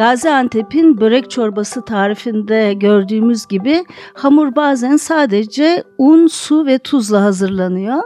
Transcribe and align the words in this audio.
Gaziantep'in 0.00 1.00
börek 1.00 1.30
çorbası 1.30 1.84
tarifinde 1.84 2.74
gördüğümüz 2.74 3.46
gibi 3.46 3.84
hamur 4.14 4.56
bazen 4.56 4.96
sadece 4.96 5.84
un, 5.98 6.26
su 6.26 6.66
ve 6.66 6.78
tuzla 6.78 7.22
hazırlanıyor. 7.22 8.02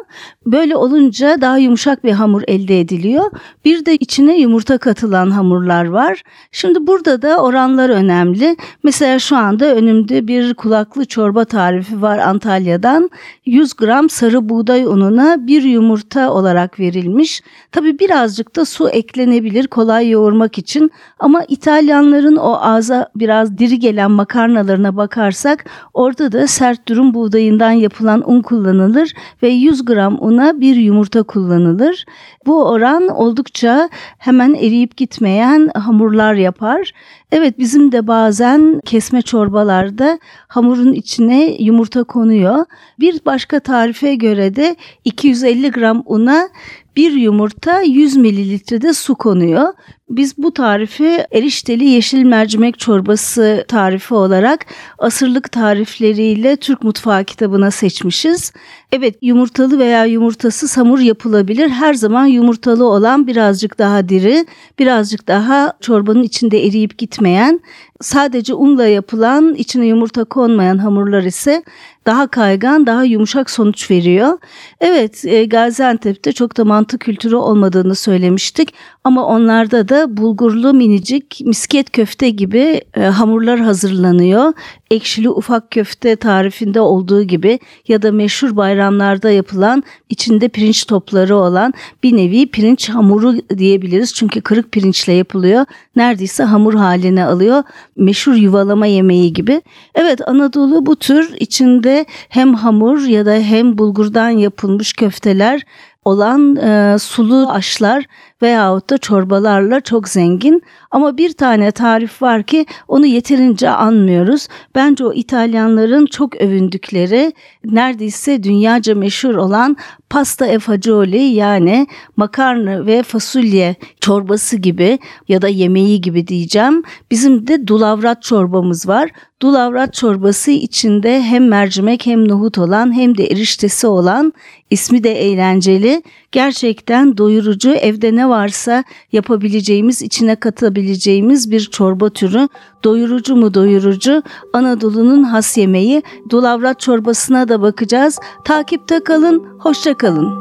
Böyle 0.46 0.76
olunca 0.76 1.40
daha 1.40 1.58
yumuşak 1.58 2.04
bir 2.04 2.12
hamur 2.12 2.42
elde 2.48 2.80
ediliyor. 2.80 3.30
Bir 3.64 3.86
de 3.86 3.94
içine 3.96 4.38
yumurta 4.38 4.78
katılan 4.78 5.30
hamurlar 5.30 5.84
var. 5.84 6.22
Şimdi 6.52 6.86
burada 6.86 7.22
da 7.22 7.42
oranlar 7.42 7.90
önemli. 7.90 8.56
Mesela 8.82 9.18
şu 9.18 9.36
anda 9.36 9.74
önümde 9.74 10.28
bir 10.28 10.54
kulaklı 10.54 11.04
çorba 11.04 11.44
tarifi 11.44 12.02
var 12.02 12.18
Antalya'dan. 12.18 13.10
100 13.46 13.74
gram 13.74 14.10
sarı 14.10 14.48
buğday 14.48 14.84
ununa 14.84 15.46
bir 15.46 15.62
yumurta 15.62 16.32
olarak 16.32 16.80
verilmiş. 16.80 17.42
Tabi 17.72 17.98
birazcık 17.98 18.56
da 18.56 18.64
su 18.64 18.88
eklenebilir 18.88 19.66
kolay 19.66 20.10
yoğurmak 20.10 20.58
için 20.58 20.90
ama 21.18 21.42
İtalyanların 21.84 22.36
o 22.36 22.58
ağza 22.60 23.08
biraz 23.16 23.58
diri 23.58 23.78
gelen 23.78 24.10
makarnalarına 24.10 24.96
bakarsak 24.96 25.64
orada 25.94 26.32
da 26.32 26.46
sert 26.46 26.88
durum 26.88 27.14
buğdayından 27.14 27.70
yapılan 27.70 28.30
un 28.30 28.42
kullanılır 28.42 29.12
ve 29.42 29.48
100 29.48 29.84
gram 29.84 30.18
una 30.20 30.60
bir 30.60 30.76
yumurta 30.76 31.22
kullanılır. 31.22 32.06
Bu 32.46 32.64
oran 32.68 33.08
oldukça 33.08 33.88
hemen 34.18 34.54
eriyip 34.54 34.96
gitmeyen 34.96 35.70
hamurlar 35.74 36.34
yapar. 36.34 36.92
Evet 37.36 37.58
bizim 37.58 37.92
de 37.92 38.06
bazen 38.06 38.80
kesme 38.84 39.22
çorbalarda 39.22 40.18
hamurun 40.48 40.92
içine 40.92 41.56
yumurta 41.58 42.04
konuyor. 42.04 42.64
Bir 43.00 43.20
başka 43.26 43.60
tarife 43.60 44.14
göre 44.14 44.56
de 44.56 44.76
250 45.04 45.70
gram 45.70 46.02
una 46.06 46.48
bir 46.96 47.12
yumurta 47.12 47.80
100 47.80 48.16
mililitrede 48.16 48.94
su 48.94 49.14
konuyor. 49.14 49.72
Biz 50.10 50.38
bu 50.38 50.54
tarifi 50.54 51.26
erişteli 51.32 51.84
yeşil 51.84 52.22
mercimek 52.22 52.78
çorbası 52.78 53.64
tarifi 53.68 54.14
olarak 54.14 54.66
asırlık 54.98 55.52
tarifleriyle 55.52 56.56
Türk 56.56 56.82
Mutfağı 56.82 57.24
kitabına 57.24 57.70
seçmişiz. 57.70 58.52
Evet 58.92 59.14
yumurtalı 59.22 59.78
veya 59.78 60.04
yumurtasız 60.04 60.76
hamur 60.76 60.98
yapılabilir. 60.98 61.68
Her 61.68 61.94
zaman 61.94 62.26
yumurtalı 62.26 62.84
olan 62.84 63.26
birazcık 63.26 63.78
daha 63.78 64.08
diri, 64.08 64.46
birazcık 64.78 65.28
daha 65.28 65.72
çorbanın 65.80 66.22
içinde 66.22 66.66
eriyip 66.66 66.98
gitmeyen, 67.24 67.60
sadece 68.04 68.54
unla 68.54 68.86
yapılan, 68.86 69.54
içine 69.54 69.86
yumurta 69.86 70.24
konmayan 70.24 70.78
hamurlar 70.78 71.22
ise 71.22 71.62
daha 72.06 72.26
kaygan, 72.26 72.86
daha 72.86 73.04
yumuşak 73.04 73.50
sonuç 73.50 73.90
veriyor. 73.90 74.38
Evet, 74.80 75.24
e, 75.24 75.44
Gaziantep'te 75.44 76.32
çok 76.32 76.56
da 76.56 76.64
mantı 76.64 76.98
kültürü 76.98 77.36
olmadığını 77.36 77.94
söylemiştik 77.94 78.74
ama 79.04 79.26
onlarda 79.26 79.88
da 79.88 80.16
bulgurlu 80.16 80.74
minicik 80.74 81.40
misket 81.44 81.90
köfte 81.90 82.30
gibi 82.30 82.80
e, 82.96 83.00
hamurlar 83.00 83.60
hazırlanıyor. 83.60 84.52
Ekşili 84.90 85.30
ufak 85.30 85.70
köfte 85.70 86.16
tarifinde 86.16 86.80
olduğu 86.80 87.22
gibi 87.22 87.58
ya 87.88 88.02
da 88.02 88.12
meşhur 88.12 88.56
bayramlarda 88.56 89.30
yapılan 89.30 89.82
içinde 90.08 90.48
pirinç 90.48 90.84
topları 90.84 91.36
olan 91.36 91.74
bir 92.02 92.16
nevi 92.16 92.46
pirinç 92.46 92.88
hamuru 92.88 93.34
diyebiliriz. 93.58 94.14
Çünkü 94.14 94.40
kırık 94.40 94.72
pirinçle 94.72 95.12
yapılıyor. 95.12 95.64
Neredeyse 95.96 96.42
hamur 96.44 96.74
haline 96.74 97.24
alıyor. 97.24 97.62
Meşhur 97.96 98.34
yuvalama 98.34 98.86
yemeği 98.86 99.32
gibi. 99.32 99.62
Evet 99.94 100.28
Anadolu 100.28 100.86
bu 100.86 100.96
tür 100.96 101.34
içinde 101.40 102.06
hem 102.28 102.54
hamur 102.54 103.00
ya 103.06 103.26
da 103.26 103.34
hem 103.34 103.78
bulgurdan 103.78 104.30
yapılmış 104.30 104.92
köfteler 104.92 105.62
olan 106.04 106.56
e, 106.56 106.98
sulu 106.98 107.50
aşlar 107.50 108.04
veyahut 108.42 108.90
da 108.90 108.98
çorbalarla 108.98 109.80
çok 109.80 110.08
zengin. 110.08 110.62
Ama 110.90 111.18
bir 111.18 111.32
tane 111.32 111.70
tarif 111.70 112.22
var 112.22 112.42
ki 112.42 112.66
onu 112.88 113.06
yeterince 113.06 113.70
anmıyoruz. 113.70 114.48
Bence 114.74 115.04
o 115.04 115.12
İtalyanların 115.12 116.06
çok 116.06 116.36
övündükleri 116.36 117.32
neredeyse 117.64 118.42
dünyaca 118.42 118.94
meşhur 118.94 119.34
olan 119.34 119.76
pasta 120.10 120.46
e 120.46 120.58
fagioli 120.58 121.22
yani 121.22 121.86
makarna 122.16 122.86
ve 122.86 123.02
fasulye 123.02 123.74
çorbası 124.00 124.56
gibi 124.56 124.98
ya 125.28 125.42
da 125.42 125.48
yemeği 125.48 126.00
gibi 126.00 126.26
diyeceğim. 126.26 126.82
Bizim 127.10 127.46
de 127.46 127.66
dulavrat 127.66 128.22
çorbamız 128.22 128.88
var. 128.88 129.10
Dulavrat 129.44 129.94
çorbası 129.94 130.50
içinde 130.50 131.22
hem 131.22 131.48
mercimek 131.48 132.06
hem 132.06 132.28
nohut 132.28 132.58
olan 132.58 132.96
hem 132.96 133.18
de 133.18 133.26
eriştesi 133.26 133.86
olan 133.86 134.32
ismi 134.70 135.04
de 135.04 135.12
eğlenceli. 135.12 136.02
Gerçekten 136.32 137.16
doyurucu 137.16 137.70
evde 137.70 138.16
ne 138.16 138.28
varsa 138.28 138.84
yapabileceğimiz 139.12 140.02
içine 140.02 140.36
katabileceğimiz 140.36 141.50
bir 141.50 141.60
çorba 141.60 142.10
türü. 142.10 142.48
Doyurucu 142.84 143.36
mu 143.36 143.54
doyurucu 143.54 144.22
Anadolu'nun 144.52 145.22
has 145.22 145.58
yemeği. 145.58 146.02
Dulavrat 146.30 146.80
çorbasına 146.80 147.48
da 147.48 147.62
bakacağız. 147.62 148.18
Takipte 148.44 149.04
kalın, 149.04 149.44
hoşça 149.58 149.94
kalın. 149.94 150.40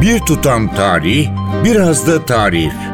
Bir 0.00 0.18
tutam 0.20 0.74
tarih, 0.74 1.28
biraz 1.64 2.06
da 2.06 2.24
tarif. 2.24 2.93